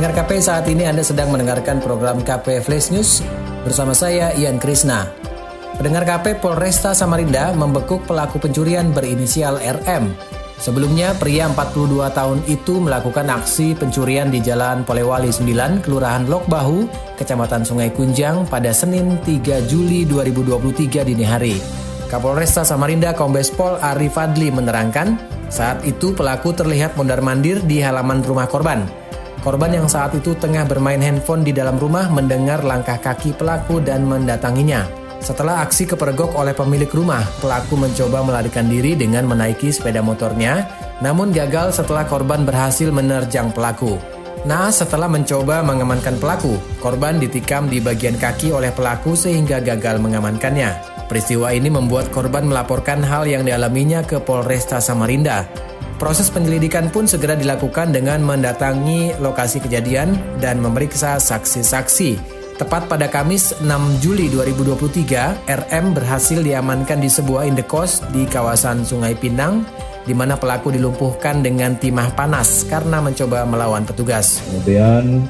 [0.00, 3.20] Pendengar KP saat ini Anda sedang mendengarkan program KP Flash News
[3.68, 5.04] bersama saya Ian Krisna.
[5.76, 10.16] Pendengar KP Polresta Samarinda membekuk pelaku pencurian berinisial RM.
[10.56, 16.88] Sebelumnya, pria 42 tahun itu melakukan aksi pencurian di Jalan Polewali 9, Kelurahan Lok Bahu,
[17.20, 21.60] Kecamatan Sungai Kunjang pada Senin 3 Juli 2023 dini hari.
[22.08, 25.20] Kapolresta Samarinda Kombes Pol Ari Fadli menerangkan,
[25.52, 28.99] saat itu pelaku terlihat mondar-mandir di halaman rumah korban.
[29.40, 34.04] Korban yang saat itu tengah bermain handphone di dalam rumah mendengar langkah kaki pelaku dan
[34.04, 34.84] mendatanginya.
[35.20, 40.68] Setelah aksi kepergok oleh pemilik rumah, pelaku mencoba melarikan diri dengan menaiki sepeda motornya,
[41.00, 43.96] namun gagal setelah korban berhasil menerjang pelaku.
[44.44, 51.00] Nah, setelah mencoba mengamankan pelaku, korban ditikam di bagian kaki oleh pelaku sehingga gagal mengamankannya.
[51.08, 55.44] Peristiwa ini membuat korban melaporkan hal yang dialaminya ke Polresta Samarinda.
[56.00, 62.16] Proses penyelidikan pun segera dilakukan dengan mendatangi lokasi kejadian dan memeriksa saksi-saksi.
[62.56, 69.12] Tepat pada Kamis 6 Juli 2023, RM berhasil diamankan di sebuah indekos di kawasan Sungai
[69.12, 69.68] Pinang,
[70.08, 74.40] di mana pelaku dilumpuhkan dengan timah panas karena mencoba melawan petugas.
[74.48, 75.28] Kemudian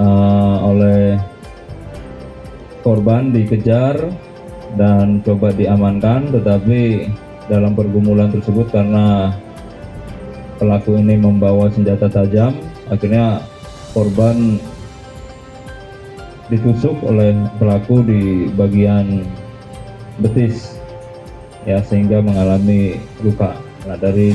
[0.00, 1.20] uh, oleh
[2.80, 4.00] korban dikejar
[4.80, 7.12] dan coba diamankan, tetapi
[7.52, 9.36] dalam pergumulan tersebut karena
[10.56, 12.56] pelaku ini membawa senjata tajam,
[12.88, 13.44] akhirnya
[13.92, 14.56] korban
[16.48, 19.28] ditusuk oleh pelaku di bagian
[20.24, 20.80] betis
[21.68, 23.52] ya sehingga mengalami luka.
[23.84, 24.32] Nah dari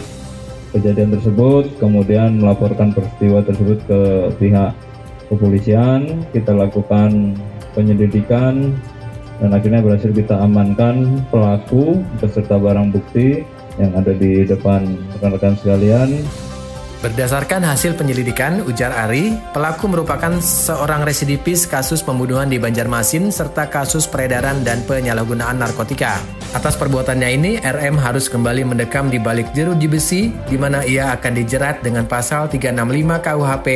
[0.77, 3.99] kejadian tersebut kemudian melaporkan peristiwa tersebut ke
[4.37, 4.77] pihak
[5.25, 7.33] kepolisian, kita lakukan
[7.73, 8.77] penyelidikan
[9.37, 13.45] dan akhirnya berhasil kita amankan pelaku beserta barang bukti
[13.77, 16.25] yang ada di depan rekan-rekan sekalian
[16.97, 24.09] Berdasarkan hasil penyelidikan, ujar Ari, pelaku merupakan seorang residivis kasus pembunuhan di Banjarmasin serta kasus
[24.09, 26.17] peredaran dan penyalahgunaan narkotika.
[26.57, 31.37] Atas perbuatannya ini, RM harus kembali mendekam di balik jeruji besi, di mana ia akan
[31.37, 33.67] dijerat dengan pasal 365 KUHP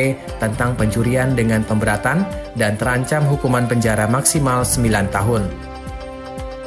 [0.42, 2.26] tentang pencurian dengan pemberatan
[2.58, 4.82] dan terancam hukuman penjara maksimal 9
[5.14, 5.46] tahun.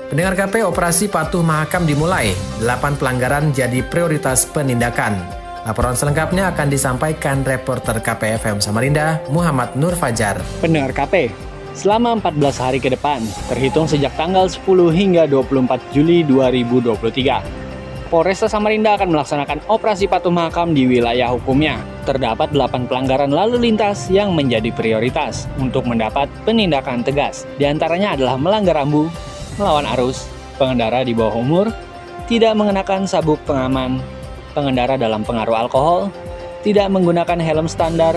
[0.07, 2.31] Pendengar KP, operasi patuh mahakam dimulai.
[2.63, 5.43] 8 pelanggaran jadi prioritas penindakan.
[5.65, 10.37] Laporan selengkapnya akan disampaikan reporter KPFM Samarinda, Muhammad Nur Fajar.
[10.61, 11.33] Pendengar KP,
[11.73, 14.61] selama 14 hari ke depan, terhitung sejak tanggal 10
[14.93, 21.81] hingga 24 Juli 2023, Polresta Samarinda akan melaksanakan operasi patuh makam di wilayah hukumnya.
[22.05, 27.49] Terdapat 8 pelanggaran lalu lintas yang menjadi prioritas untuk mendapat penindakan tegas.
[27.57, 29.09] Di antaranya adalah melanggar rambu,
[29.57, 30.29] melawan arus,
[30.61, 31.73] pengendara di bawah umur,
[32.29, 33.97] tidak mengenakan sabuk pengaman,
[34.55, 36.07] pengendara dalam pengaruh alkohol,
[36.63, 38.15] tidak menggunakan helm standar,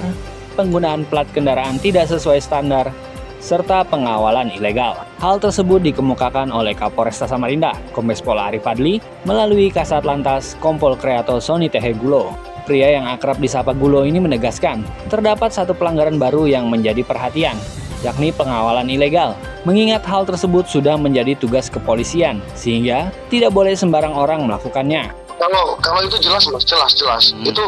[0.55, 2.95] penggunaan plat kendaraan tidak sesuai standar,
[3.39, 4.99] serta pengawalan ilegal.
[5.19, 11.43] Hal tersebut dikemukakan oleh Kapolresta Samarinda, Kombes Pol Arif Fadli, melalui Kasat Lantas Kompol Kreato
[11.43, 12.35] Soni Tehe Gulo.
[12.67, 17.57] Pria yang akrab disapa Gulo ini menegaskan, terdapat satu pelanggaran baru yang menjadi perhatian,
[18.05, 19.33] yakni pengawalan ilegal.
[19.65, 26.01] Mengingat hal tersebut sudah menjadi tugas kepolisian, sehingga tidak boleh sembarang orang melakukannya kalau kalau
[26.05, 27.47] itu jelas mas jelas jelas hmm.
[27.47, 27.65] itu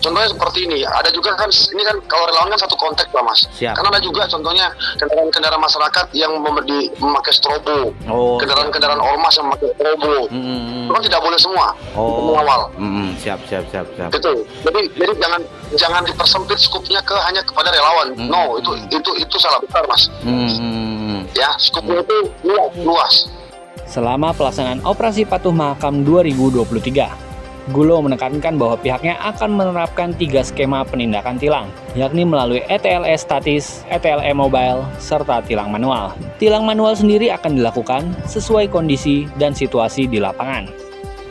[0.00, 3.44] contohnya seperti ini ada juga kan ini kan kalau relawan kan satu konteks lah mas
[3.58, 3.74] Siap.
[3.74, 9.68] karena ada juga contohnya kendaraan-kendaraan masyarakat yang mem- memakai strobo oh, kendaraan-kendaraan ormas yang memakai
[9.74, 10.38] strobo hmm.
[10.38, 10.84] hmm, hmm.
[10.86, 11.66] itu kan tidak boleh semua
[11.98, 12.32] oh.
[12.32, 13.10] mengawal hmm.
[13.18, 15.42] siap siap siap siap itu jadi jadi jangan
[15.74, 18.30] jangan dipersempit skupnya ke hanya kepada relawan hmm.
[18.30, 21.26] no itu itu itu salah besar mas hmm.
[21.34, 23.14] ya skupnya itu luas luas
[23.88, 27.28] selama pelaksanaan operasi patuh makam 2023.
[27.68, 34.32] Gulo menekankan bahwa pihaknya akan menerapkan tiga skema penindakan tilang, yakni melalui ETLS statis, ETLE
[34.32, 36.16] mobile, serta tilang manual.
[36.40, 40.64] Tilang manual sendiri akan dilakukan sesuai kondisi dan situasi di lapangan.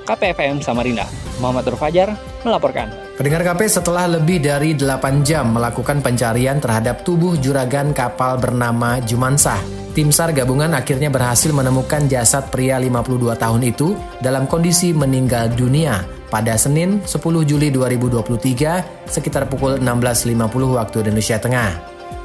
[0.06, 1.10] KPFM Samarinda,
[1.42, 2.14] Muhammad Fajar
[2.46, 2.94] melaporkan.
[3.18, 9.77] Pendengar KP setelah lebih dari 8 jam melakukan pencarian terhadap tubuh juragan kapal bernama Jumansah
[9.98, 16.06] Tim SAR gabungan akhirnya berhasil menemukan jasad pria 52 tahun itu dalam kondisi meninggal dunia
[16.30, 17.18] pada Senin 10
[17.50, 21.72] Juli 2023 sekitar pukul 16.50 waktu Indonesia Tengah.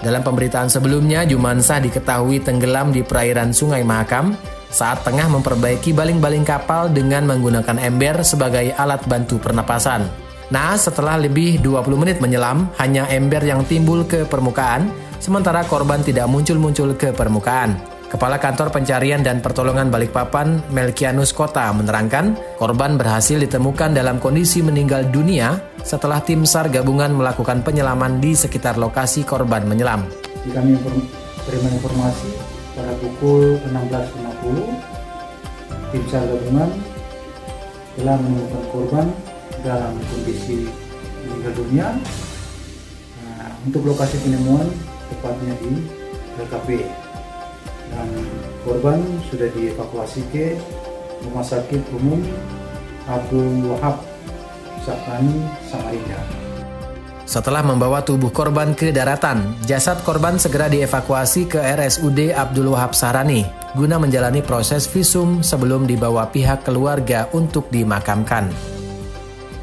[0.04, 4.36] Dalam pemberitaan sebelumnya, Jumansah diketahui tenggelam di perairan Sungai Mahakam
[4.68, 10.04] saat tengah memperbaiki baling-baling kapal dengan menggunakan ember sebagai alat bantu pernapasan.
[10.52, 14.92] Nah, setelah lebih 20 menit menyelam, hanya ember yang timbul ke permukaan,
[15.22, 17.78] sementara korban tidak muncul-muncul ke permukaan.
[18.10, 25.08] Kepala Kantor Pencarian dan Pertolongan Balikpapan, Melkianus Kota, menerangkan korban berhasil ditemukan dalam kondisi meninggal
[25.08, 30.04] dunia setelah tim SAR gabungan melakukan penyelaman di sekitar lokasi korban menyelam.
[30.44, 30.76] Kami
[31.48, 32.36] terima informasi
[32.76, 36.68] pada pukul 16.50, tim SAR gabungan
[37.96, 39.06] telah menemukan korban
[39.64, 40.68] dalam kondisi
[41.24, 41.96] meninggal dunia.
[43.24, 44.68] Nah, untuk lokasi penemuan
[45.12, 45.84] tepatnya di
[46.40, 46.68] LKP
[47.92, 48.08] dan
[48.64, 48.98] korban
[49.28, 50.56] sudah dievakuasi ke
[51.28, 52.24] Rumah Sakit Umum
[53.04, 54.00] Abdul Wahab
[54.82, 56.18] Sakani Samarinda.
[57.22, 63.62] Setelah membawa tubuh korban ke daratan, jasad korban segera dievakuasi ke RSUD Abdul Wahab Sarani
[63.72, 68.52] guna menjalani proses visum sebelum dibawa pihak keluarga untuk dimakamkan.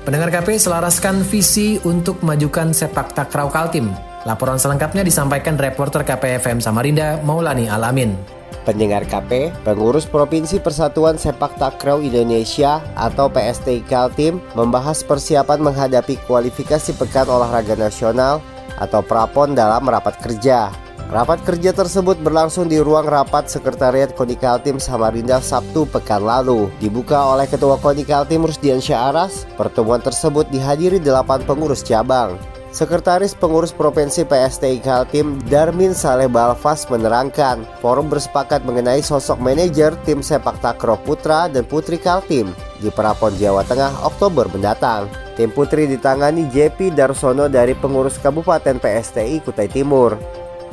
[0.01, 3.93] Pendengar KP selaraskan visi untuk memajukan sepak takraw Kaltim.
[4.27, 8.19] Laporan selengkapnya disampaikan reporter KPFM Samarinda Maulani Alamin.
[8.67, 16.91] Pendengar KP, pengurus Provinsi Persatuan Sepak Takraw Indonesia atau PSTI Kaltim membahas persiapan menghadapi kualifikasi
[16.99, 18.43] Pekan Olahraga Nasional
[18.75, 20.67] atau Prapon dalam rapat kerja.
[21.09, 26.69] Rapat kerja tersebut berlangsung di ruang rapat Sekretariat Konikaltim Samarinda Sabtu pekan lalu.
[26.77, 32.37] Dibuka oleh Ketua Konikaltim Rusdian Syaaras, pertemuan tersebut dihadiri delapan pengurus cabang.
[32.69, 40.21] Sekretaris Pengurus Provinsi PSTI Kaltim Darmin Saleh Balfas menerangkan, forum bersepakat mengenai sosok manajer tim
[40.21, 45.09] sepak takraw putra dan putri Kaltim di Prapon Jawa Tengah Oktober mendatang.
[45.33, 50.13] Tim putri ditangani JP Darsono dari pengurus Kabupaten PSTI Kutai Timur.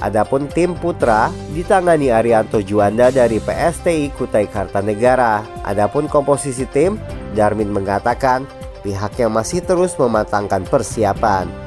[0.04, 5.40] Adapun tim putra ditangani Arianto Juanda dari PSTI Kutai Kartanegara.
[5.64, 7.00] Adapun komposisi tim,
[7.32, 8.44] Darmin mengatakan
[8.84, 11.65] pihaknya masih terus mematangkan persiapan.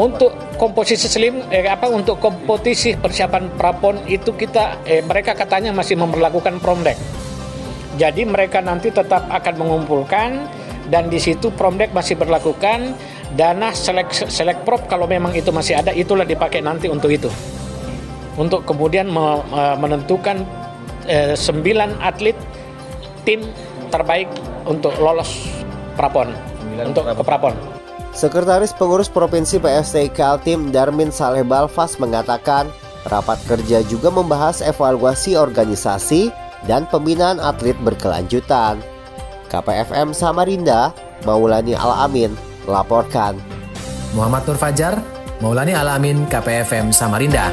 [0.00, 6.00] Untuk komposisi slim, eh, apa untuk kompetisi persiapan prapon itu kita, eh, mereka katanya masih
[6.00, 6.96] memperlakukan promdek.
[8.00, 10.48] Jadi mereka nanti tetap akan mengumpulkan
[10.88, 12.96] dan di situ promdek masih berlakukan
[13.36, 17.28] dana selek selek prop kalau memang itu masih ada itulah dipakai nanti untuk itu
[18.40, 19.06] untuk kemudian
[19.76, 20.42] menentukan
[21.04, 22.38] eh, sembilan atlet
[23.28, 23.44] tim
[23.92, 24.32] terbaik
[24.64, 25.44] untuk lolos
[25.92, 26.32] prapon
[26.88, 27.79] untuk ke prapon.
[28.10, 32.66] Sekretaris Pengurus Provinsi PSTI Kaltim Darmin Saleh Balfas mengatakan
[33.06, 36.34] rapat kerja juga membahas evaluasi organisasi
[36.66, 38.82] dan pembinaan atlet berkelanjutan.
[39.46, 42.34] KPFM Samarinda, Maulani Alamin
[42.66, 43.38] melaporkan.
[44.14, 44.98] Muhammad Nur Fajar,
[45.38, 47.50] Maulani Alamin, KPFM Samarinda.